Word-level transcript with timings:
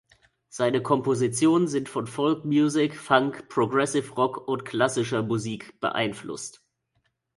Seine 0.49 0.81
Kompositionen 0.81 1.67
sind 1.67 1.87
von 1.87 2.07
Folk 2.07 2.43
Music, 2.43 2.97
Funk, 2.97 3.47
Progressive 3.49 4.15
Rock 4.15 4.47
und 4.47 4.65
klassischer 4.65 5.21
Musik 5.21 5.79
beeinflusst. 5.79 6.65